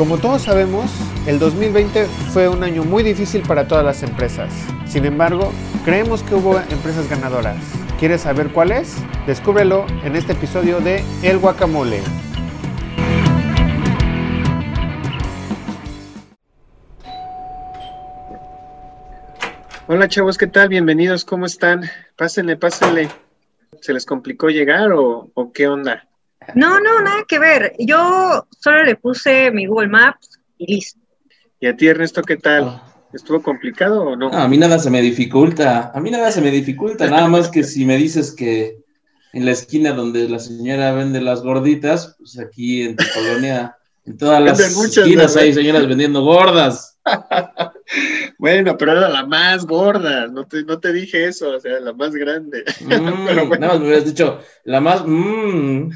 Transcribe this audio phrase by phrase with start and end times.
[0.00, 0.90] Como todos sabemos,
[1.26, 4.50] el 2020 fue un año muy difícil para todas las empresas.
[4.86, 5.52] Sin embargo,
[5.84, 7.58] creemos que hubo empresas ganadoras.
[7.98, 8.96] ¿Quieres saber cuáles?
[9.26, 12.00] Descúbrelo en este episodio de El Guacamole.
[19.86, 20.70] Hola chavos, ¿qué tal?
[20.70, 21.82] Bienvenidos, ¿cómo están?
[22.16, 23.10] Pásenle, pásenle.
[23.82, 26.09] ¿Se les complicó llegar o, o qué onda?
[26.54, 27.74] No, no, nada que ver.
[27.78, 31.00] Yo solo le puse mi Google Maps y listo.
[31.60, 32.82] ¿Y a ti, Ernesto, qué tal?
[33.12, 34.30] ¿Estuvo complicado o no?
[34.32, 35.90] A mí nada se me dificulta.
[35.94, 37.08] A mí nada se me dificulta.
[37.08, 38.78] Nada más que si me dices que
[39.32, 44.16] en la esquina donde la señora vende las gorditas, pues aquí en tu colonia, en
[44.16, 46.98] todas las esquinas hay señoras vendiendo gordas.
[48.38, 51.92] Bueno, pero era la más gorda, no te, no te dije eso, o sea, la
[51.92, 52.64] más grande.
[52.80, 53.60] Mm, pero bueno.
[53.60, 55.04] Nada más me hubieras dicho, la más...
[55.06, 55.90] Mm.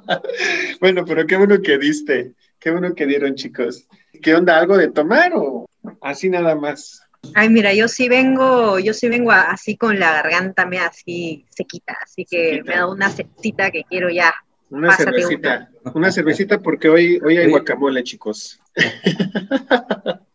[0.80, 3.86] bueno, pero qué bueno que diste, qué bueno que dieron, chicos.
[4.22, 4.58] ¿Qué onda?
[4.58, 5.68] ¿Algo de tomar o
[6.00, 7.02] así nada más?
[7.34, 11.96] Ay, mira, yo sí vengo, yo sí vengo así con la garganta me así sequita,
[12.02, 14.34] así que me da una cita que quiero ya.
[14.70, 16.10] Una cervecita, una.
[16.10, 18.60] cervecita porque hoy, hoy hay guacamole, chicos.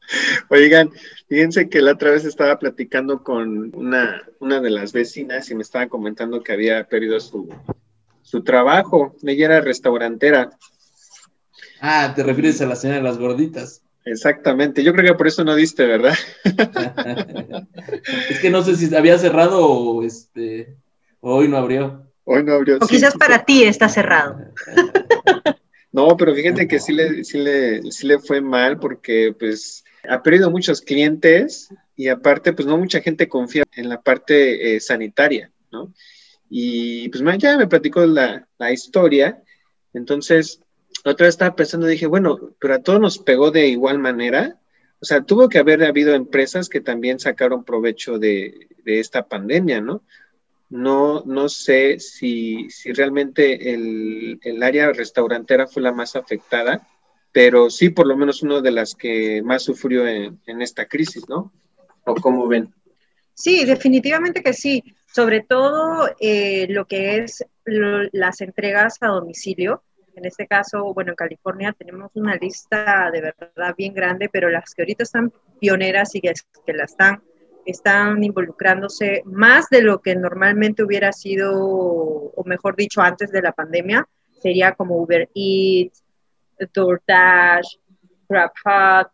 [0.50, 0.92] Oigan,
[1.28, 5.64] fíjense que la otra vez estaba platicando con una, una de las vecinas y me
[5.64, 7.50] estaba comentando que había perdido su,
[8.22, 9.16] su trabajo.
[9.24, 10.50] Ella era restaurantera.
[11.82, 13.82] Ah, te refieres a la señora de las gorditas.
[14.06, 16.16] Exactamente, yo creo que por eso no diste, ¿verdad?
[18.30, 20.78] es que no sé si había cerrado o este
[21.20, 22.08] hoy no abrió.
[22.24, 22.78] Hoy no abrió.
[22.80, 24.38] O quizás para ti está cerrado.
[25.92, 30.24] no, pero fíjate que sí le, sí le, sí le fue mal porque pues ha
[30.24, 35.52] perdido muchos clientes y aparte pues no mucha gente confía en la parte eh, sanitaria,
[35.72, 35.94] ¿no?
[36.50, 39.44] Y pues ya me platicó la, la historia,
[39.94, 40.62] entonces
[41.04, 44.60] otra vez estaba pensando, dije, bueno, pero a todos nos pegó de igual manera.
[45.00, 50.02] O sea, tuvo que haber habido empresas que también sacaron provecho de, esta pandemia, ¿no?
[50.70, 56.88] No, no sé si, si realmente el, el, área restaurantera fue la más afectada,
[57.38, 61.54] pero sí por lo menos una de las que más sufrió en, esta crisis, ¿no?
[62.04, 62.74] ¿O cómo ven?
[63.36, 64.84] Sí, definitivamente que sí.
[65.14, 69.84] Sobre todo eh, lo que es las entregas a domicilio
[70.16, 74.74] en este caso, bueno, en California tenemos una lista de verdad bien grande, pero las
[74.74, 76.34] que ahorita están pioneras y que,
[76.66, 77.22] que la están,
[77.68, 83.52] están involucrándose más de lo que normalmente hubiera sido, o mejor dicho, antes de la
[83.52, 84.08] pandemia,
[84.42, 86.04] sería como Uber Eats,
[86.74, 87.78] DoorDash,
[88.30, 89.12] GrabHub,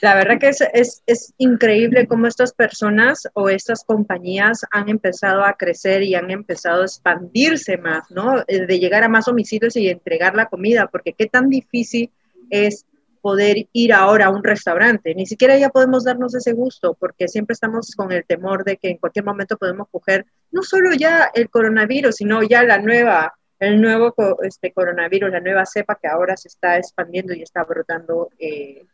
[0.00, 5.54] la verdad que es, es, increíble cómo estas personas o estas compañías han empezado a
[5.54, 8.40] crecer y han empezado a expandirse más, ¿no?
[8.48, 12.10] Eh, de llegar a más homicidios y entregar la comida, porque qué tan difícil
[12.50, 12.84] es
[13.22, 15.14] poder ir ahora a un restaurante.
[15.14, 18.90] Ni siquiera ya podemos darnos ese gusto, porque siempre estamos con el temor de que
[18.90, 23.80] en cualquier momento podemos coger no solo ya el coronavirus, sino ya la nueva, el
[23.80, 28.30] nuevo este, coronavirus, la nueva cepa que ahora se está expandiendo y está brotando.
[28.38, 28.84] Eh,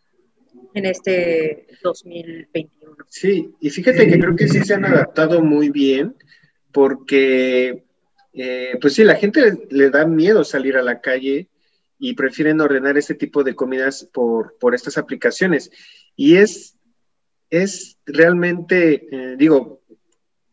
[0.75, 2.97] en este 2021.
[3.09, 6.15] Sí, y fíjate que creo que sí se han adaptado muy bien
[6.73, 7.85] porque,
[8.33, 11.49] eh, pues sí, la gente le, da miedo salir a la calle
[11.99, 15.71] y prefieren ordenar este tipo de comidas por, por estas aplicaciones.
[16.17, 16.77] Y es,
[17.51, 19.83] es realmente, eh, digo,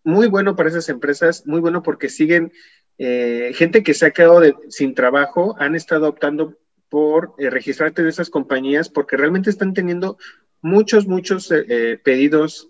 [0.04, 2.52] muy bueno para esas empresas, muy bueno porque siguen,
[3.00, 6.56] eh, gente que se ha quedado sin trabajo, han estado optando
[6.90, 10.18] por eh, registrarte en esas compañías porque realmente están teniendo
[10.62, 12.70] muchos, muchos eh, eh, pedidos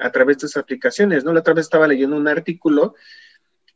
[0.00, 1.32] a través de esas aplicaciones, ¿no?
[1.32, 2.94] La otra vez estaba leyendo un artículo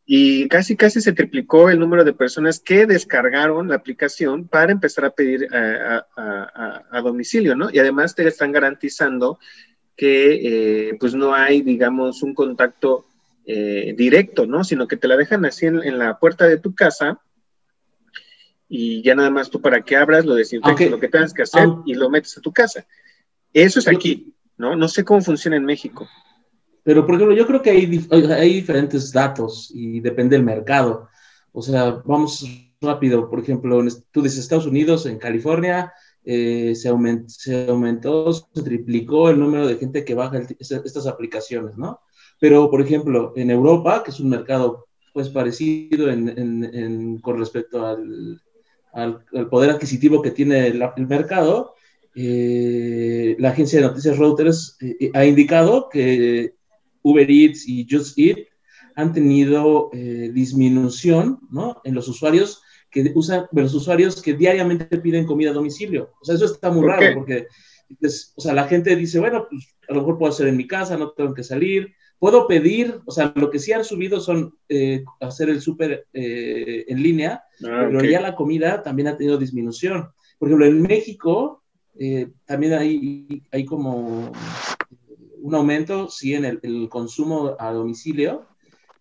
[0.06, 5.04] y casi, casi se triplicó el número de personas que descargaron la aplicación para empezar
[5.04, 7.68] a pedir a, domicilio, ¿no?
[7.70, 9.38] Y además te están garantizando
[9.96, 13.07] que pues no hay, digamos, un contacto
[13.96, 14.62] directo, ¿no?
[14.62, 17.20] Sino que te la dejan así en la puerta de tu casa
[18.68, 21.68] y ya nada más tú para que abras, lo desinfectas, lo que tengas que hacer
[21.86, 22.86] y lo metes a tu casa.
[23.52, 24.76] Eso es aquí, ¿no?
[24.76, 26.06] No sé cómo funciona en México.
[26.82, 31.08] Pero, por ejemplo, yo creo que hay, hay diferentes datos y depende del mercado.
[31.52, 32.46] O sea, vamos
[32.80, 33.28] rápido.
[33.30, 35.92] Por ejemplo, tú dices Estados Unidos, en California,
[36.24, 36.90] eh, se,
[37.26, 42.00] se, aumentó, se triplicó el número de gente que baja estas aplicaciones, ¿no?
[42.40, 47.84] Pero, por ejemplo, en Europa, que es un mercado pues parecido en, en, con respecto
[47.84, 48.40] al,
[48.92, 51.74] al, poder adquisitivo que tiene el, mercado,
[52.14, 56.54] eh, la agencia de noticias Reuters eh, eh, ha indicado que
[57.02, 58.38] Uber Eats y Just Eat
[58.94, 61.80] han tenido disminución ¿no?
[61.84, 66.10] en los usuarios que usan, los usuarios que diariamente piden comida a domicilio.
[66.20, 67.46] O sea, eso está muy raro porque,
[68.00, 70.66] pues, o sea, la gente dice, bueno, pues a lo mejor puedo hacer en mi
[70.66, 71.94] casa, no tengo que salir.
[72.18, 76.84] Puedo pedir, o sea, lo que sí han subido son eh, hacer el súper eh,
[76.88, 80.10] en línea, ah, pero ya la comida también ha tenido disminución.
[80.38, 81.62] Por ejemplo, en México
[81.98, 84.32] eh, también hay, hay como
[85.40, 88.46] un aumento, sí, en el, consumo a domicilio,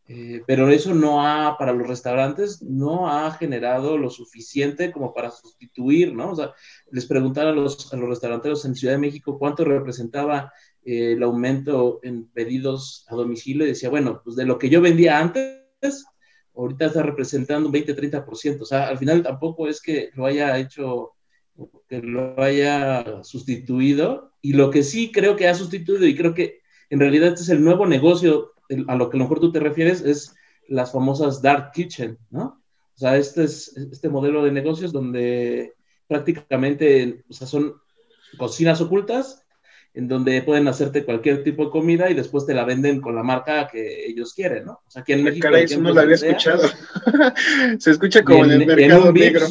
[0.07, 5.31] eh, pero eso no ha, para los restaurantes, no ha generado lo suficiente como para
[5.31, 6.31] sustituir, ¿no?
[6.31, 6.53] O sea,
[6.91, 10.53] les preguntaron a los, a los restauranteros en Ciudad de México cuánto representaba
[10.87, 14.79] eh, el aumento en pedidos a domicilio y decía, bueno, pues de lo que yo
[14.79, 16.05] vendía antes,
[16.55, 18.61] ahorita está representando un 20-30%.
[18.61, 21.11] O sea, al final tampoco es que lo haya hecho
[21.89, 24.31] que lo haya sustituido.
[24.41, 27.49] Y lo que sí creo que ha sustituido, y creo que en realidad este es
[27.49, 28.53] el nuevo negocio
[28.87, 30.35] a lo que a lo mejor tú te refieres, es
[30.69, 32.61] las famosas dark kitchen, ¿no?
[32.95, 35.73] O sea, este es este modelo de negocios donde
[36.07, 37.75] prácticamente, o sea, son
[38.37, 39.45] cocinas ocultas
[39.97, 43.23] en donde pueden hacerte cualquier tipo de comida y después te la venden con la
[43.23, 44.73] marca que ellos quieren, ¿no?
[44.73, 45.47] O sea, aquí en México...
[45.47, 46.61] Caray, eso no lo había escuchado.
[47.79, 49.47] Se escucha como en, el mercado negro.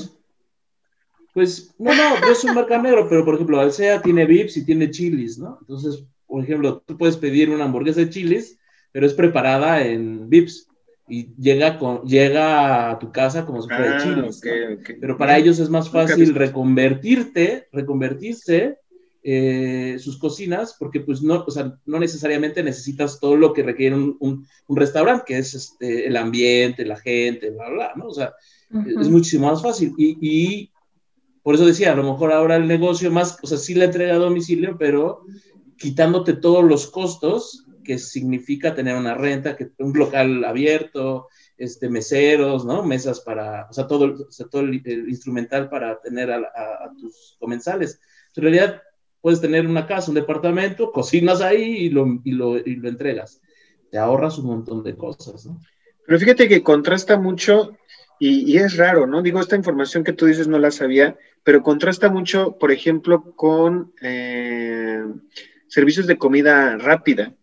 [1.34, 4.64] Pues no, no, no es un marca negro, pero por ejemplo, Alsea tiene Vips y
[4.64, 5.58] tiene chilis, ¿no?
[5.62, 8.56] Entonces, por ejemplo, tú puedes pedir una hamburguesa de chilis,
[8.92, 10.68] pero es preparada en Vips
[11.08, 14.40] y llega, con, llega a tu casa como si fuera de ah, chilis.
[15.00, 18.78] Pero para ellos es más fácil reconvertirte, reconvertirse
[19.28, 23.96] eh, sus cocinas, porque pues no, o sea, no necesariamente necesitas todo lo que requiere
[23.96, 28.06] un, un, restaurante, que es este, el ambiente, la gente, bla, bla, ¿no?
[28.06, 28.34] O sea,
[28.86, 29.94] es muchísimo más fácil.
[29.98, 30.70] Y, y
[31.42, 34.14] por eso decía, a lo mejor ahora el negocio más, o sea, sí la entrega
[34.14, 35.24] a domicilio, pero
[35.76, 41.26] quitándote todos los costos que significa tener una renta, que un local abierto,
[41.56, 42.84] este, meseros, ¿no?
[42.84, 48.00] Mesas para, o sea, todo, o sea, todo el, instrumental para tener a, tus comensales.
[48.36, 48.82] En realidad,
[49.26, 53.42] puedes tener una casa, un departamento, cocinas ahí y lo, y lo, y lo entregas.
[53.90, 55.60] Te ahorras un montón de cosas, ¿no?
[56.06, 57.76] Pero fíjate que contrasta mucho
[58.20, 59.22] y, es raro, ¿no?
[59.22, 63.92] Digo, esta información que tú dices no la sabía, pero contrasta mucho, por ejemplo, con
[64.00, 65.04] eh,
[65.66, 67.34] servicios de comida rápida.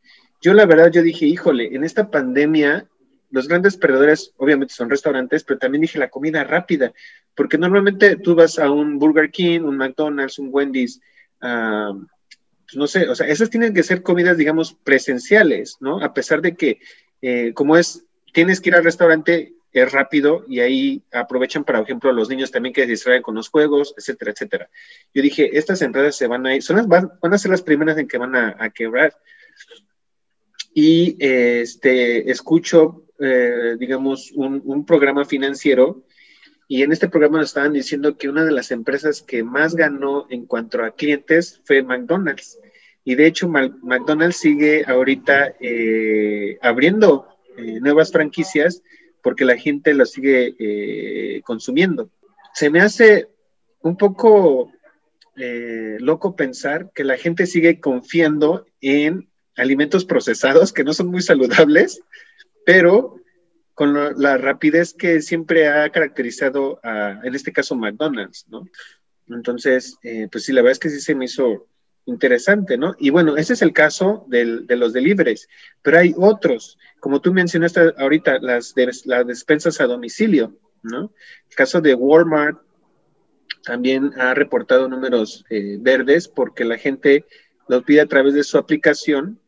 [0.41, 2.88] Yo la verdad, yo dije, híjole, en esta pandemia,
[3.29, 6.94] los grandes perdedores obviamente son restaurantes, pero también dije la comida rápida,
[7.36, 11.01] porque normalmente tú vas a un Burger King, un McDonald's, un Wendy's,
[11.44, 12.06] uh,
[12.75, 16.04] no sé, o sea, esas tienen que ser comidas, digamos, presenciales, ¿no?
[16.04, 16.80] A pesar de que,
[17.22, 18.04] eh, como es,
[18.34, 22.74] tienes que ir al restaurante es rápido y ahí aprovechan, por ejemplo, los niños también
[22.74, 24.69] que se distraen con los juegos, etcétera, etcétera.
[25.13, 27.98] Yo dije, estas empresas se van a ir, son las, van, a ser las primeras
[27.98, 29.16] en que van a, quebrar.
[30.75, 36.04] Y este, escucho, eh, digamos, un, programa financiero
[36.74, 40.25] y en este programa nos estaban diciendo que una de las empresas que más ganó
[40.31, 42.58] en cuanto a clientes fue McDonald's.
[43.04, 47.28] Y de hecho, McDonald's sigue ahorita eh, abriendo
[47.58, 48.81] eh, nuevas franquicias
[49.22, 52.10] porque la gente lo sigue eh, consumiendo.
[52.56, 53.28] Se me hace
[53.84, 54.72] un poco
[55.36, 62.02] loco pensar que la gente sigue confiando en alimentos procesados que no son muy saludables,
[62.66, 63.20] pero
[63.74, 66.80] con la rapidez que siempre ha caracterizado,
[67.24, 68.68] en este caso, McDonald's, ¿no?
[69.30, 71.68] Entonces, eh, pues sí, la verdad es que sí se me hizo
[72.06, 72.96] interesante, ¿no?
[73.00, 75.48] Y bueno, ese es el caso de los deliveries,
[75.82, 78.74] pero hay otros, como tú mencionaste ahorita, las,
[79.06, 81.13] las despensas a domicilio, ¿no?
[81.50, 82.62] El caso de Walmart
[83.63, 87.25] también ha reportado números eh, verdes porque la gente
[87.70, 89.39] los pide a través de su aplicación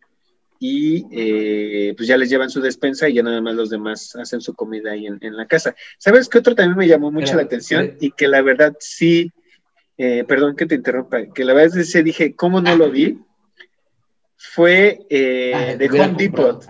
[0.59, 4.41] y eh, pues ya les llevan su despensa y ya nada más los demás hacen
[4.41, 5.75] su comida ahí en, la casa.
[5.97, 9.31] ¿Sabes qué otro también me llamó mucho la atención y que la verdad sí
[9.97, 13.19] eh, perdón que te interrumpa, que la verdad que dije, ¿cómo no lo vi?
[14.35, 16.65] Fue eh, ah, de Home Depot.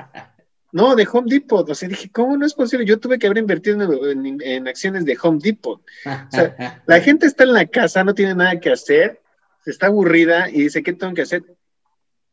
[0.71, 1.67] No, de Home Depot.
[1.67, 2.85] O sea, dije, ¿cómo no es posible?
[2.85, 5.81] Yo tuve que haber invertido en, acciones de Home Depot.
[5.81, 9.21] O sea, la gente está en la casa, no tiene nada que hacer,
[9.65, 11.43] está aburrida y dice, ¿qué tengo que hacer?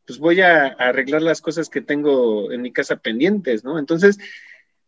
[0.05, 3.79] Pues voy a, arreglar las cosas que tengo en mi casa pendientes, ¿no?
[3.79, 4.17] Entonces,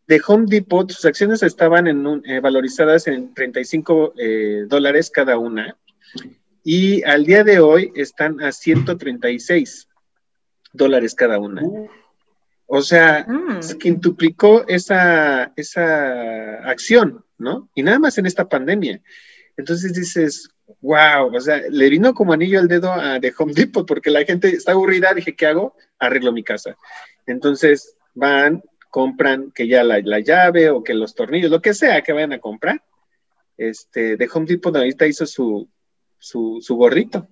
[0.06, 4.14] de Home Depot, sus acciones estaban en eh, valorizadas en 35
[4.68, 5.76] dólares cada una
[6.68, 9.88] y al día de hoy están a 136
[10.72, 11.62] dólares cada una.
[12.66, 13.78] O sea, mm.
[13.78, 17.70] quintuplicó esa, esa acción, ¿no?
[17.76, 19.00] Y nada más en esta pandemia.
[19.56, 23.86] Entonces dices, wow, o sea, le vino como anillo al dedo a de Home Depot
[23.86, 25.74] porque la gente está aburrida, dije, ¿qué hago?
[25.98, 26.76] Arreglo mi casa.
[27.26, 32.02] Entonces van, compran que ya la, la llave o que los tornillos, lo que sea
[32.02, 32.82] que vayan a comprar,
[33.56, 35.68] este, de Home Depot ahorita hizo su,
[36.18, 37.28] su, su gorrito.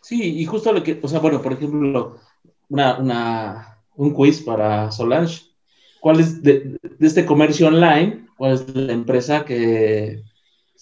[0.00, 2.20] Sí, y justo lo que, o sea, bueno, por ejemplo,
[2.68, 5.42] una, una, un quiz para Solange.
[6.00, 8.26] ¿Cuál es de, de, este comercio online?
[8.36, 10.24] ¿Cuál es la empresa que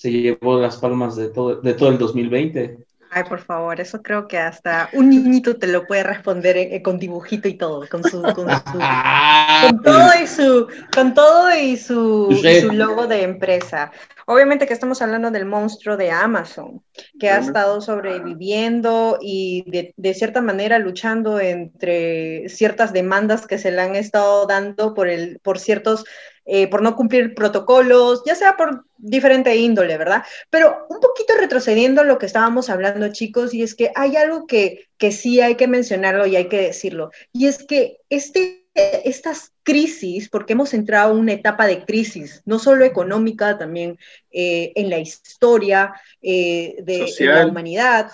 [0.00, 2.78] se llevó las palmas de todo, de todo el 2020?
[3.11, 6.99] Ay, por favor, eso creo que hasta un niñito te lo puede responder eh, con
[6.99, 8.78] dibujito y todo, con su, con, su,
[9.69, 13.92] con todo y su, con todo y su, y su, logo de empresa.
[14.25, 16.83] Obviamente que estamos hablando del monstruo de Amazon,
[17.19, 23.71] que ha estado sobreviviendo y de, de, cierta manera luchando entre ciertas demandas que se
[23.71, 26.07] le han estado dando por, el, por ciertos
[26.52, 30.25] eh, por no cumplir protocolos, ya sea por diferente índole, ¿verdad?
[30.50, 34.49] Pero un poquito retrocediendo a lo que estábamos hablando, chicos, y es que hay algo
[34.49, 39.52] que, que sí hay que mencionarlo y hay que decirlo, y es que este, estas
[39.62, 43.97] crisis, porque hemos entrado en una etapa de crisis, no solo económica, también
[44.33, 48.11] eh, en la historia eh, de, de la humanidad,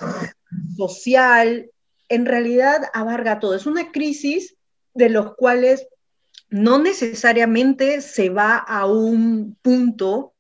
[0.77, 1.71] social,
[2.11, 3.55] en realidad abarca todo.
[3.55, 4.57] Es una crisis
[4.93, 5.89] de los cuales
[6.49, 10.35] no necesariamente se va a un punto,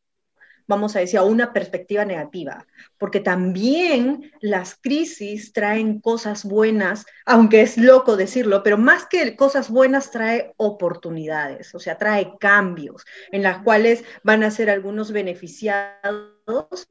[0.66, 2.66] vamos a decir, a una perspectiva negativa,
[2.98, 9.70] porque también las crisis traen cosas buenas, aunque es loco decirlo, pero más que cosas
[9.70, 16.88] buenas trae oportunidades, o sea, trae cambios en las cuales van a ser algunos beneficiados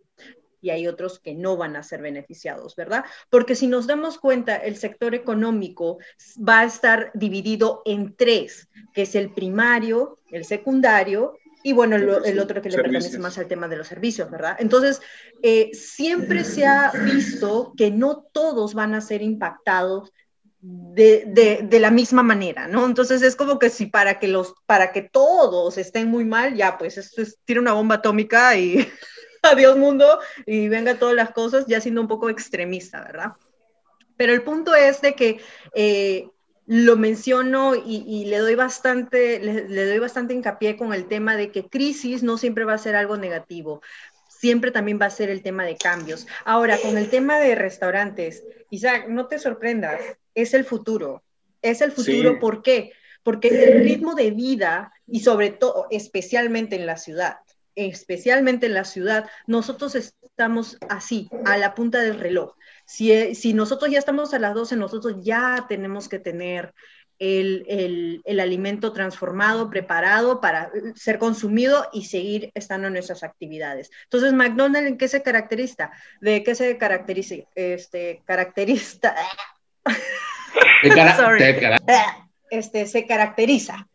[0.66, 3.06] y hay otros que no van a ser beneficiados, ¿verdad?
[3.30, 6.00] Porque si nos damos cuenta, el sector económico
[6.38, 12.10] va a estar dividido en tres, que es el primario, el secundario y bueno, el,
[12.26, 14.56] el otro que le pertenece más al tema de los servicios, ¿verdad?
[14.58, 15.02] Entonces,
[15.44, 20.12] eh, siempre se ha visto que no todos van a ser impactados
[20.62, 22.88] de, de, de, la misma manera, ¿no?
[22.88, 26.80] Entonces es como que si para que los, para que todos estén muy mal, ya
[26.80, 28.78] pues esto es, tiene una bomba atómica y
[29.52, 33.34] adiós mundo y venga todas las cosas, ya siendo un poco extremista, ¿verdad?
[34.18, 35.40] Pero el punto es de que
[35.74, 36.30] eh,
[36.68, 41.36] lo menciono y, y, le, doy bastante, le, le, doy bastante hincapié con el tema
[41.36, 43.82] de que crisis no siempre va a ser algo negativo,
[44.28, 46.28] siempre también va a ser el tema de cambios.
[46.44, 50.02] Ahora, con el tema de restaurantes, Isaac, no te sorprendas,
[50.34, 51.24] es el futuro.
[51.62, 52.38] Es el futuro, sí.
[52.40, 52.92] ¿por qué?
[53.24, 57.38] Porque el ritmo de vida y sobre todo, especialmente en la ciudad,
[57.76, 62.56] especialmente en la ciudad, nosotros estamos así, a la punta del reloj.
[62.86, 66.74] Si, si nosotros ya estamos a las 12, nosotros ya tenemos que tener
[67.20, 73.90] el, el, el, alimento transformado, preparado para ser consumido y seguir estando en nuestras actividades.
[74.04, 75.92] Entonces, McDonald's, ¿en qué se caracteriza?
[76.20, 77.36] ¿De qué se caracteriza?
[77.56, 79.16] Este, caracteriza...
[82.50, 83.88] este, se caracteriza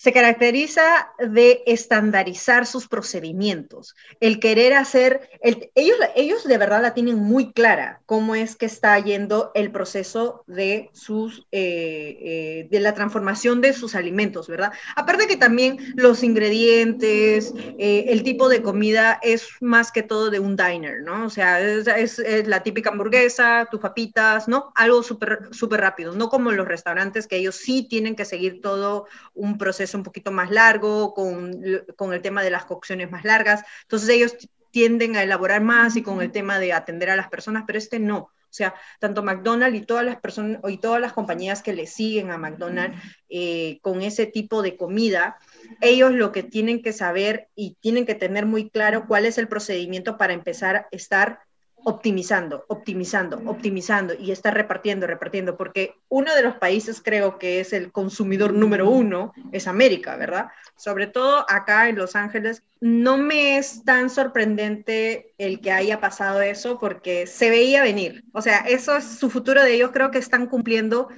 [0.00, 6.94] se caracteriza de estandarizar sus procedimientos, el querer hacer, el, ellos, ellos de verdad la
[6.94, 12.80] tienen muy clara cómo es que está yendo el proceso de, sus, eh, eh, de
[12.80, 14.72] la transformación de sus alimentos, ¿verdad?
[14.96, 20.38] Aparte que también los ingredientes, eh, el tipo de comida es más que todo de
[20.38, 21.26] un diner, ¿no?
[21.26, 24.72] O sea, es, la típica hamburguesa, tus papitas, ¿no?
[24.76, 29.04] Algo súper super rápido, no como los restaurantes que ellos sí tienen que seguir todo
[29.34, 29.58] un
[29.90, 31.60] proceso un poquito más largo, con,
[31.96, 33.62] con el tema de las cocciones más largas.
[33.82, 34.36] Entonces ellos
[34.70, 37.98] tienden a elaborar más y con el tema de atender a las personas, pero este
[37.98, 38.18] no.
[38.18, 42.30] O sea, tanto McDonald's y todas las personas y todas las compañías que le siguen
[42.32, 42.96] a McDonald's
[43.28, 45.36] eh, con ese tipo de comida,
[45.80, 49.46] ellos lo que tienen que saber y tienen que tener muy claro cuál es el
[49.46, 51.40] procedimiento para empezar a estar
[51.84, 57.72] optimizando, optimizando, optimizando y está repartiendo, repartiendo, porque uno de los países creo que es
[57.72, 60.48] el consumidor número uno es América, ¿verdad?
[60.76, 66.40] Sobre todo acá en Los Ángeles, no me es tan sorprendente el que haya pasado
[66.42, 70.18] eso porque se veía venir, o sea, eso es su futuro de ellos, creo que
[70.18, 71.08] están cumpliendo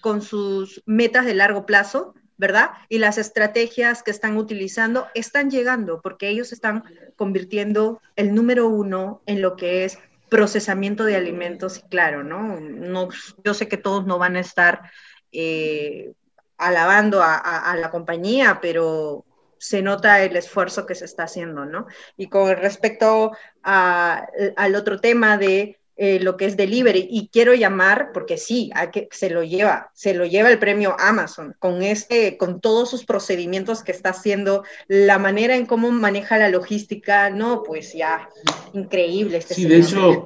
[0.00, 2.70] con sus metas de largo plazo, ¿verdad?
[2.88, 6.82] Y las estrategias que están utilizando están llegando porque ellos están
[7.14, 9.98] convirtiendo el número uno en lo que es
[10.32, 12.58] procesamiento de alimentos, y claro, ¿no?
[12.58, 13.10] no
[13.44, 14.90] yo sé que todos no van a estar
[15.30, 16.14] eh,
[16.56, 19.26] alabando a, a, a, la compañía, pero
[19.58, 21.86] se nota el esfuerzo que se está haciendo, ¿no?
[22.16, 27.54] Y con respecto a, al otro tema de eh, lo que es delivery y quiero
[27.54, 31.82] llamar porque sí, hay que, se lo lleva, se lo lleva el premio Amazon con
[31.82, 37.30] este, con todos sus procedimientos que está haciendo, la manera en cómo maneja la logística,
[37.30, 38.28] no, pues ya,
[38.72, 39.38] increíble.
[39.38, 40.24] Este sí, de hecho,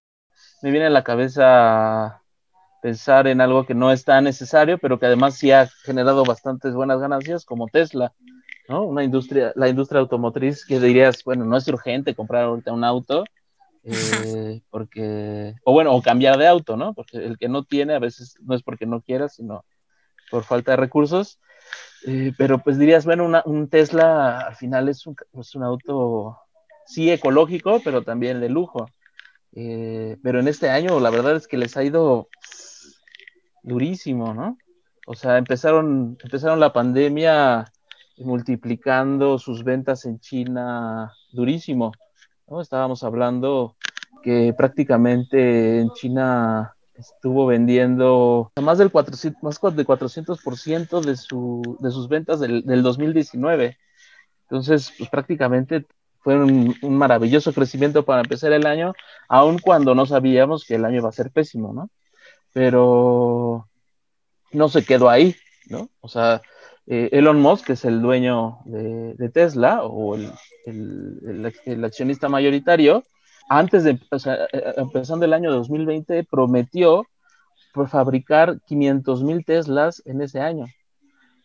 [0.63, 2.23] me viene a la cabeza
[2.81, 6.75] pensar en algo que no es tan necesario, pero que además sí ha generado bastantes
[6.75, 8.13] buenas ganancias, como Tesla,
[8.69, 8.85] ¿no?
[8.85, 13.25] Una industria, la industria automotriz que dirías, bueno, no es urgente comprar ahorita un auto,
[13.89, 16.93] eh, porque, o bueno, o cambiar de auto, ¿no?
[16.93, 19.65] Porque el que no tiene a veces no es porque no quiera, sino
[20.31, 21.39] por falta de recursos.
[22.07, 26.39] Eh, pero pues dirías, bueno, un Tesla al final es un, es un, auto,
[26.85, 28.89] sí ecológico, pero también de lujo.
[29.55, 32.29] Eh, pero en este año la verdad es que les ha ido
[33.63, 34.59] durísimo, ¿no?
[35.07, 37.73] O sea, empezaron, empezaron la pandemia
[38.19, 41.93] multiplicando sus ventas en China durísimo.
[42.49, 42.61] ¿no?
[42.61, 43.76] Estábamos hablando
[44.27, 51.93] que prácticamente en China estuvo vendiendo más del 400, más de 400% de, su, de
[51.93, 53.79] sus ventas del, del 2019.
[54.43, 55.87] Entonces, pues prácticamente
[56.19, 58.95] fue un, un, maravilloso crecimiento para empezar el año,
[59.29, 61.89] aun cuando no sabíamos que el año iba a ser pésimo, ¿no?
[62.53, 63.69] Pero
[64.51, 65.37] no se quedó ahí,
[65.69, 65.89] ¿no?
[66.01, 66.43] O sea,
[66.89, 70.33] eh, Elon Musk, que es el dueño de, Tesla o el,
[70.65, 73.05] el, el, accionista mayoritario,
[73.49, 77.07] antes de, o sea, eh, eh, empezando el año 2020, prometió
[77.73, 80.67] por fabricar 500 mil Teslas en ese año.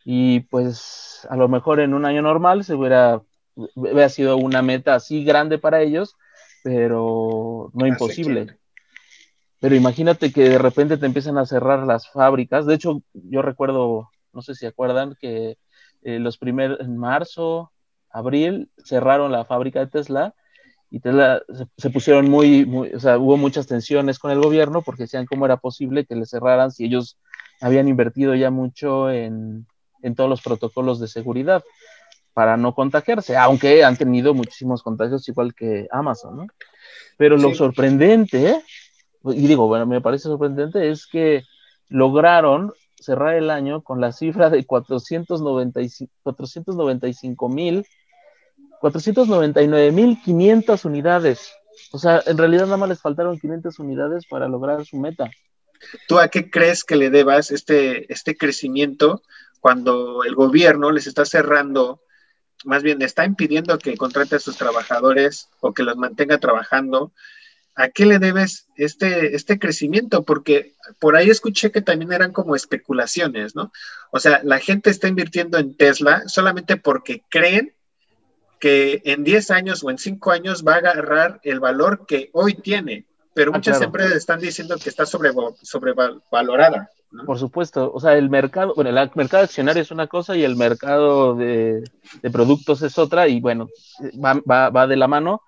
[0.04, 3.22] Y pues a lo mejor en un año normal se hubiera,
[3.76, 6.16] hubiera sido una meta así grande para ellos,
[6.64, 8.58] pero no imposible.
[9.60, 12.66] Pero imagínate que de repente te empiezan a cerrar las fábricas.
[12.66, 15.58] De hecho, yo recuerdo, no sé si acuerdan, que
[16.02, 17.72] eh, los primeros, en marzo,
[18.10, 20.34] abril, cerraron la fábrica de Tesla
[20.92, 24.82] y Tesla se, se, pusieron muy, muy, o sea, hubo muchas tensiones con el gobierno
[24.82, 27.18] porque decían cómo era posible que le cerraran si ellos
[27.62, 29.66] habían invertido ya mucho en,
[30.04, 31.64] en todos los protocolos de seguridad
[32.34, 36.48] para no contagiarse, aunque han tenido muchísimos contagios igual que Amazon, ¿no?
[37.18, 37.44] Pero sí.
[37.44, 38.62] lo sorprendente
[39.24, 41.44] y digo, bueno, me parece sorprendente, es que
[41.90, 47.86] lograron cerrar el año con la cifra de 495 mil,
[48.82, 51.54] 499 mil 500 unidades.
[51.92, 55.30] O sea, en realidad nada más les faltaron 500 unidades para lograr su meta.
[56.08, 59.22] ¿Tú a qué crees que le debas este, este crecimiento
[59.60, 62.02] cuando el gobierno les está cerrando,
[62.66, 67.14] más bien está impidiendo que contrate a sus trabajadores o que los mantenga trabajando?
[67.76, 70.24] ¿a qué le debes este, este crecimiento?
[70.24, 73.72] Porque por ahí escuché que también eran como especulaciones, ¿no?
[74.12, 77.74] O sea, la gente está invirtiendo en Tesla solamente porque creen
[78.62, 82.54] que en 10 años o en 5 años va a agarrar el valor que hoy
[82.54, 83.88] tiene, pero ah, muchas claro.
[83.88, 86.90] empresas están diciendo que está sobre, sobrevalorada.
[87.12, 87.26] ¿no?
[87.26, 90.56] Por supuesto, o sea, el mercado, bueno, el mercado accionario es una cosa y el
[90.56, 91.84] mercado de,
[92.22, 93.68] de productos es otra, y bueno,
[94.24, 95.42] va, va, va de la mano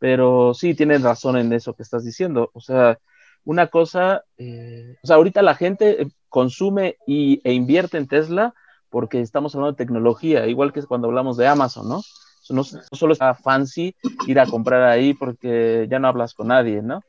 [0.00, 2.50] pero sí tienes razón en eso que estás diciendo.
[2.54, 2.98] O sea,
[3.44, 8.54] una cosa, eh, o sea, ahorita la gente consume y, e invierte en Tesla
[8.88, 12.02] porque estamos hablando de tecnología, igual que cuando hablamos de Amazon, ¿no?
[12.50, 13.94] No, solo está fancy
[14.26, 17.02] ir a comprar ahí porque ya no hablas con nadie, ¿no?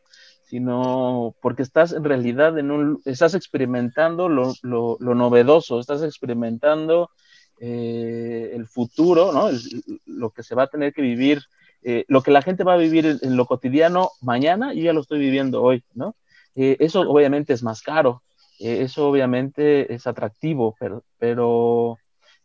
[0.44, 7.10] Sino porque estás en realidad en un, estás experimentando lo, lo, lo novedoso, estás experimentando
[7.64, 9.50] eh, el futuro, ¿no?
[10.08, 11.44] Lo que se va a tener que vivir
[11.84, 15.02] eh, lo que la gente va a vivir en, lo cotidiano mañana, yo ya lo
[15.02, 16.16] estoy viviendo hoy, ¿no?
[16.56, 18.24] Eh, eso obviamente es más caro,
[18.60, 20.76] eso obviamente es atractivo,
[21.20, 21.98] pero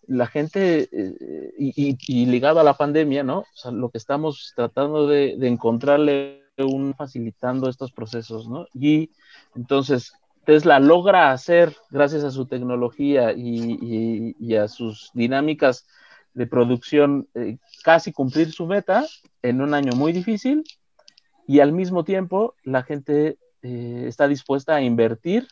[0.09, 3.40] la gente, eh, y, y, ligado a la pandemia, ¿no?
[3.40, 8.66] O sea, lo que estamos tratando de, encontrarle un facilitando estos procesos, ¿no?
[8.73, 9.11] Y
[9.55, 10.12] entonces
[10.45, 15.87] Tesla logra hacer, gracias a su tecnología y, a sus dinámicas
[16.35, 19.07] de producción, eh, casi cumplir su meta
[19.42, 20.64] en un año muy difícil
[21.47, 25.49] y al mismo tiempo la gente eh, está dispuesta a invertir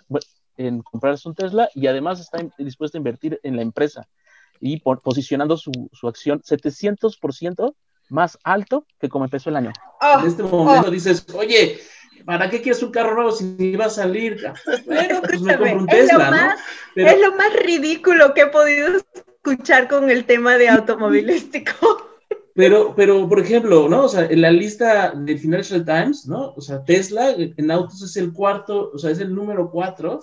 [0.56, 4.08] en comprarse un Tesla y además está dispuesta a invertir en la empresa
[4.64, 7.74] y por, posicionando su, su, acción 700%
[8.08, 9.72] más alto que como empezó el año.
[10.00, 10.90] Oh, en este momento oh.
[10.90, 11.80] dices, oye,
[12.24, 14.42] ¿para qué quieres un carro nuevo si va a salir?
[14.86, 16.62] Bueno, pues me compro un Tesla, es más, ¿no?
[16.94, 17.10] Pero...
[17.10, 21.72] Es lo más ridículo que he podido escuchar con el tema de automovilístico.
[22.56, 24.04] Pero, pero, por ejemplo, ¿no?
[24.04, 26.52] O sea, en la lista de Financial Times, ¿no?
[26.54, 30.20] O sea, Tesla en autos es el cuarto, o sea, es el número cuatro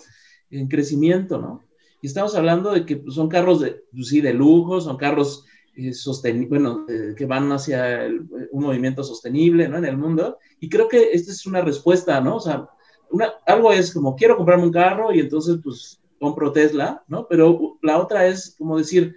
[0.50, 1.62] en crecimiento, ¿no?
[2.02, 5.94] Y estamos hablando de que son carros de, pues sí, de lujo, son carros eh,
[5.94, 9.78] sostenibles, bueno, eh, que van hacia el, un movimiento sostenible, ¿no?
[9.78, 10.38] En el mundo.
[10.60, 12.38] Y creo que esta es una respuesta, ¿no?
[12.38, 12.68] O sea,
[13.12, 17.28] una, algo es como, quiero comprarme un carro y entonces, pues, compro Tesla, ¿no?
[17.28, 19.16] Pero la otra es como decir,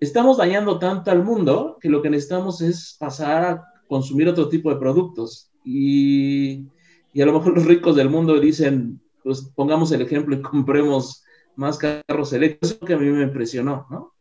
[0.00, 4.70] estamos dañando tanto al mundo que lo que necesitamos es pasar a consumir otro tipo
[4.70, 5.50] de productos.
[5.64, 6.66] Y,
[7.12, 11.24] y a lo mejor los ricos del mundo dicen, pues pongamos el ejemplo y compremos
[11.58, 14.14] más carros eléctricos, que a mí me impresionó, ¿no?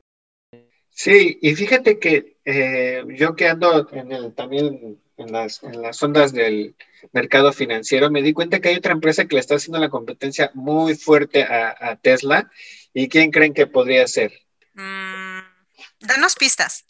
[0.90, 6.02] Sí, y fíjate que eh, yo que ando en el, también en las, en las
[6.02, 6.76] ondas del
[7.12, 10.50] mercado financiero, me di cuenta que hay otra empresa que le está haciendo la competencia
[10.56, 12.50] muy fuerte a, Tesla.
[12.92, 14.34] ¿Y quién creen que podría ser?
[14.74, 15.42] Mm,
[16.00, 16.86] danos pistas.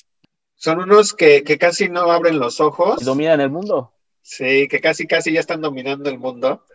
[0.56, 3.04] Son unos que, que, casi no abren los ojos.
[3.04, 3.94] Dominan el mundo.
[4.22, 6.66] Sí, que casi, casi ya están dominando el mundo.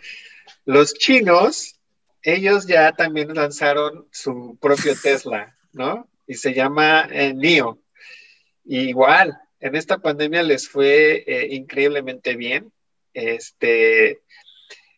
[0.67, 1.81] Los chinos,
[2.23, 6.09] ellos ya también lanzaron su propio Tesla, ¿no?
[6.27, 7.79] Y se llama eh, NIO.
[8.65, 12.73] igual, en esta pandemia les fue eh, increíblemente bien.
[13.13, 14.23] Este,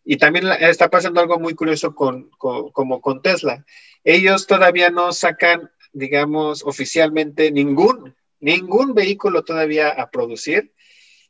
[0.04, 3.64] y también está pasando algo muy curioso con, como con Tesla.
[4.04, 10.73] Ellos todavía no sacan, digamos, oficialmente ningún, ningún vehículo todavía a producir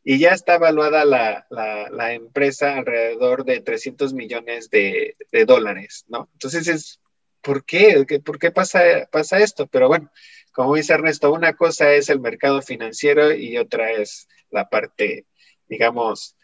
[0.05, 6.29] y ya está evaluada la, la, empresa alrededor de 300 millones de, dólares, ¿no?
[6.35, 7.01] Entonces es,
[7.41, 8.05] ¿por qué?
[8.23, 9.67] ¿Por qué pasa, pasa esto?
[9.67, 10.11] Pero bueno,
[10.53, 15.25] como dice Ernesto, una cosa es el mercado financiero y otra es la parte,
[15.69, 16.37] digamos,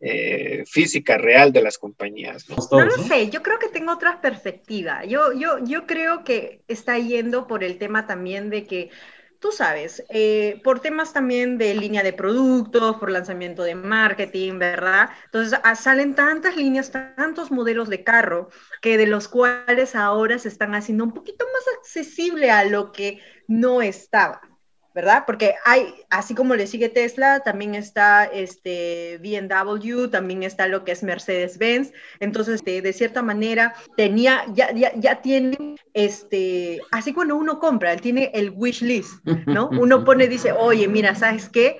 [0.00, 2.48] eh, física real de las compañías.
[2.48, 2.56] ¿no?
[2.70, 5.04] no lo sé, yo creo que tengo otra perspectiva.
[5.04, 8.90] Yo, yo, yo creo que está yendo por el tema también de que
[9.38, 15.10] tú sabes, eh, por temas también de línea de productos, por lanzamiento de marketing, ¿verdad?
[15.26, 18.48] Entonces ah, salen tantas líneas, tantos modelos de carro,
[18.82, 23.20] que de los cuales ahora se están haciendo un poquito más accesible a lo que
[23.46, 24.57] no estaba.
[24.94, 25.24] ¿Verdad?
[25.26, 30.92] Porque hay, así como le sigue Tesla, también está este BMW, también está lo que
[30.92, 31.92] es Mercedes-Benz.
[32.20, 37.92] Entonces, de, de, cierta manera, tenía, ya, ya, ya tiene, este, así cuando uno compra,
[37.92, 39.68] él tiene el wish list, ¿no?
[39.78, 41.78] Uno pone, dice, oye, mira, ¿sabes qué?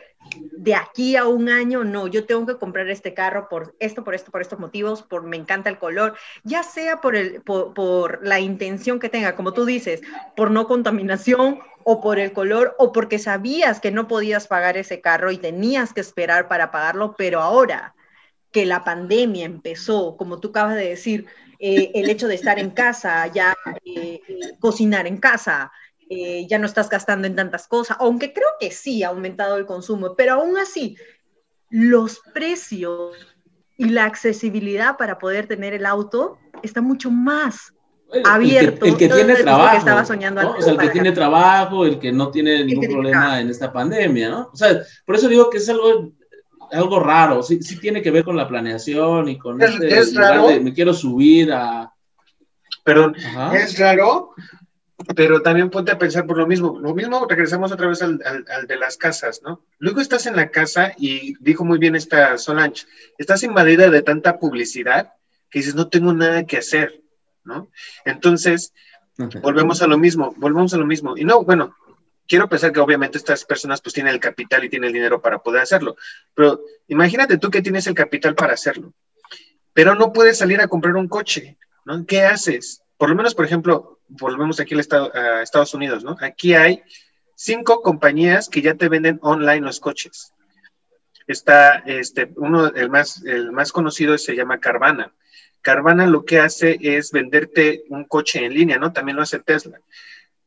[0.53, 4.15] de aquí a un año, no, yo tengo que comprar este carro por esto, por
[4.15, 8.41] esto, por estos motivos, por me encanta el color, ya sea por, el, por, la
[8.41, 10.03] intención que tenga, como tú dices,
[10.37, 15.01] por no contaminación o por el color o porque sabías que no podías pagar ese
[15.01, 17.95] carro y tenías que esperar para pagarlo, pero ahora
[18.53, 21.25] que la pandemia empezó, como tú acabas de decir,
[21.59, 25.73] eh, el hecho de estar en casa, ya eh, eh, cocinar en casa,
[26.11, 29.65] eh, ya no estás gastando en tantas cosas, aunque creo que sí ha aumentado el
[29.65, 30.99] consumo, pero aún así,
[31.71, 33.17] los precios
[33.79, 37.73] y la accesibilidad para poder tener el auto está mucho más
[38.25, 38.87] abierto.
[38.87, 39.77] El que, tiene trabajo.
[39.77, 43.51] estaba soñando O sea, el que tiene trabajo, el que no tiene ningún problema en
[43.51, 44.51] esta pandemia, ¿no?
[44.53, 46.13] O sea, por eso digo que es algo
[46.71, 50.15] algo raro, sí, sí tiene que ver con la planeación y con es, este es
[50.15, 50.49] raro.
[50.61, 51.91] me quiero subir a...
[52.85, 53.17] Perdón,
[53.55, 54.35] es raro
[55.15, 56.79] pero también ponte a pensar por lo mismo.
[56.81, 59.65] Lo mismo, regresamos otra vez al, de las casas, ¿no?
[59.79, 62.85] Luego estás en la casa y dijo muy bien esta Solange,
[63.17, 65.13] estás invadida de tanta publicidad
[65.51, 67.01] que dices, no tengo nada que hacer,
[67.49, 67.71] ¿no?
[68.05, 68.73] Entonces,
[69.43, 71.17] volvemos a lo mismo, volvemos a lo mismo.
[71.17, 71.75] Y no, bueno,
[72.29, 75.39] quiero pensar que obviamente estas personas pues tienen el capital y tienen el dinero para
[75.39, 75.97] poder hacerlo,
[76.35, 78.93] pero imagínate tú que tienes el capital para hacerlo,
[79.73, 82.05] pero no puedes salir a comprar un coche, ¿no?
[82.07, 82.83] ¿Qué haces?
[82.97, 86.17] Por lo menos, por ejemplo, volvemos aquí al estado, a Estados Unidos, ¿no?
[86.21, 86.83] Aquí hay
[87.35, 90.33] cinco compañías que ya te venden online los coches.
[91.27, 95.13] Está, este, uno, el más, el más conocido se llama Carvana.
[95.63, 98.93] Carvana lo que hace es venderte un coche en línea, ¿no?
[98.93, 99.81] También lo hace Tesla.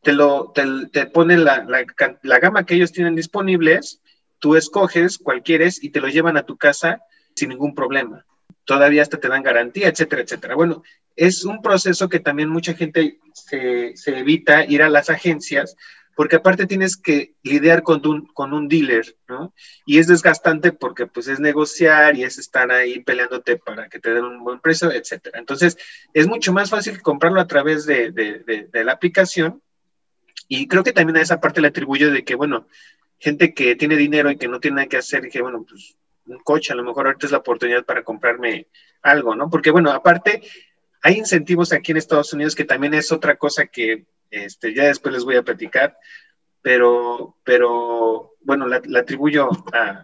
[0.02, 1.86] Te, lo, te, te pone la, la,
[2.24, 4.02] la gama que ellos tienen disponibles,
[4.40, 7.02] tú escoges cuál quieres y te lo llevan a tu casa
[7.36, 8.26] sin ningún problema
[8.66, 10.56] todavía hasta te dan garantía, etcétera, etcétera.
[10.56, 10.84] Bueno,
[11.16, 15.76] es un proceso que también mucha gente se, evita ir a las agencias
[16.22, 19.56] porque aparte tienes que lidiar con un, con un dealer, ¿no?
[19.88, 24.14] Y es desgastante porque pues es negociar y es estar ahí peleándote para que te
[24.14, 25.40] den un buen precio, etcétera.
[25.40, 25.80] Entonces,
[26.14, 29.64] es mucho más fácil comprarlo a través de, de la aplicación
[30.48, 32.68] y creo que también a esa parte le atribuyo de que, bueno,
[33.18, 35.98] gente que tiene dinero y que no tiene nada que hacer, y que bueno, pues
[36.28, 38.68] un coche, a lo mejor ahorita es la oportunidad para comprarme
[39.02, 39.50] algo, ¿no?
[39.50, 40.44] Porque bueno, aparte,
[41.02, 45.14] hay incentivos aquí en Estados Unidos que también es otra cosa que este, ya después
[45.14, 45.98] les voy a platicar,
[46.62, 50.04] pero, pero bueno, la, atribuyo a,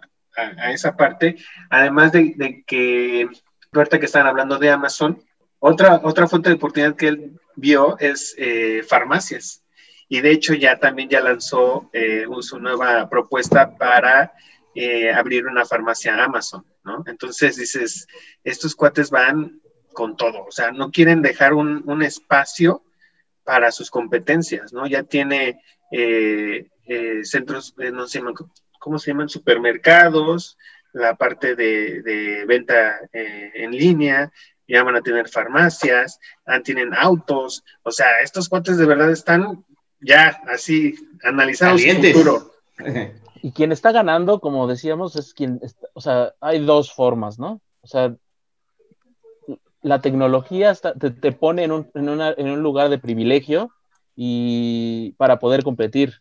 [0.70, 1.36] esa parte,
[1.68, 3.28] además de, que,
[3.72, 5.20] ahorita que están hablando de Amazon,
[5.58, 9.64] otra, otra fuente de oportunidad que él vio es eh, farmacias.
[10.08, 14.32] Y de hecho ya también ya lanzó eh, su nueva propuesta para
[14.74, 17.02] eh, abrir una farmacia Amazon, ¿no?
[17.06, 18.06] Entonces dices,
[18.44, 19.60] estos cuates van
[19.92, 22.84] con todo, o sea, no quieren dejar un, espacio
[23.48, 24.86] para sus competencias, ¿no?
[24.86, 25.58] Ya tiene
[25.90, 28.20] eh, eh, centros, no sé,
[28.78, 29.30] ¿cómo se llaman?
[29.30, 30.58] Supermercados,
[30.92, 34.30] la parte de, venta en línea,
[34.66, 36.20] ya van a tener farmacias,
[36.62, 39.64] tienen autos, o sea, estos cuates de verdad están
[39.98, 42.52] ya así analizamos el futuro.
[43.40, 45.60] Y quien está ganando, como decíamos, es quien,
[45.94, 47.60] o sea, hay dos formas, ¿no?
[47.82, 48.16] O sea,
[49.82, 53.70] la tecnología te, pone en un, lugar de privilegio
[54.16, 56.14] y para poder competir.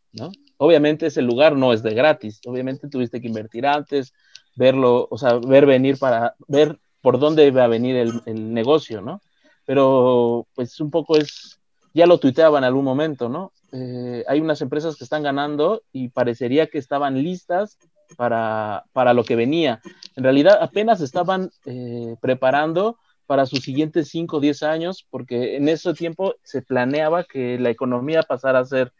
[0.57, 4.13] Obviamente ese lugar no es de gratis, obviamente tuviste que invertir antes,
[4.55, 9.21] verlo, o sea, ver venir para ver por dónde va a venir el, negocio, ¿no?
[9.65, 11.59] Pero pues un poco es,
[11.93, 13.51] ya lo tuiteaba en algún momento, ¿no?
[13.71, 17.77] Eh, hay unas empresas que están ganando y parecería que estaban listas
[18.15, 19.81] para, para lo que venía.
[20.15, 25.69] En realidad apenas estaban eh, preparando para sus siguientes 5 o 10 años, porque en
[25.69, 28.93] ese tiempo se planeaba que la economía pasara a ser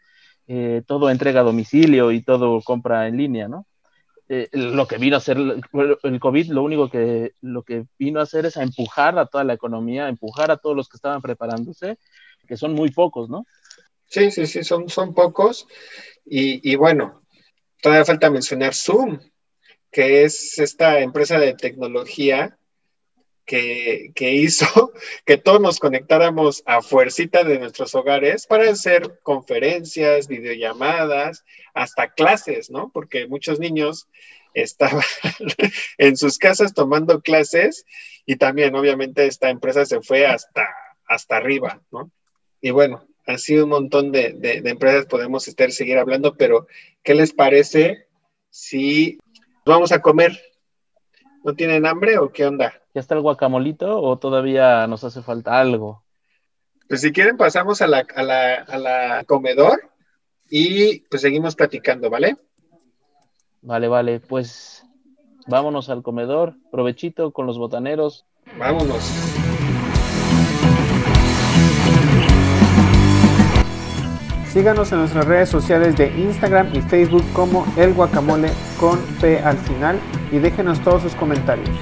[0.46, 3.66] eh, todo entrega a domicilio y todo compra en línea, ¿no?
[4.52, 8.44] lo que vino a hacer el COVID, lo único que, lo que vino a hacer
[8.44, 11.98] es a empujar a toda la economía, empujar a todos los que estaban preparándose,
[12.46, 13.46] que son muy pocos, ¿no?
[14.06, 15.66] Sí, sí, sí, son, son pocos.
[16.24, 17.22] Y, bueno,
[17.80, 19.18] todavía falta mencionar Zoom,
[19.90, 22.57] que es esta empresa de tecnología
[23.48, 24.92] que, hizo
[25.24, 32.70] que todos nos conectáramos a fuercita de nuestros hogares para hacer conferencias, videollamadas, hasta clases,
[32.70, 32.90] ¿no?
[32.92, 34.08] Porque muchos niños
[34.54, 35.02] estaban
[35.98, 37.86] en sus casas tomando clases
[38.26, 40.68] y también obviamente esta empresa se fue hasta,
[41.06, 42.10] hasta arriba, ¿no?
[42.60, 46.66] Y bueno, así un montón de, empresas podemos estar seguir hablando, pero
[47.02, 48.06] ¿qué les parece
[48.50, 49.18] si
[49.64, 50.38] vamos a comer?
[51.44, 52.82] ¿No tienen hambre o qué onda?
[52.98, 56.02] ¿Ya está el guacamolito o todavía nos hace falta algo?
[56.88, 59.88] Pues si quieren pasamos a la, a la, a la comedor
[60.50, 62.36] y pues seguimos platicando, ¿vale?
[63.62, 64.84] Vale, vale, pues
[65.46, 68.26] vámonos al comedor, provechito con los botaneros.
[68.58, 69.04] Vámonos.
[74.52, 79.56] Síganos en nuestras redes sociales de Instagram y Facebook como El Guacamole con P al
[79.56, 80.00] final
[80.32, 81.78] y déjenos todos sus comentarios.